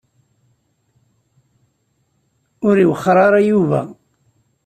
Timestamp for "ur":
2.67-2.75